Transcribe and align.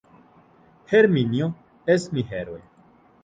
Herminio 0.93 1.49
es 1.97 2.09
mi 2.17 2.25
heroe. 2.31 2.61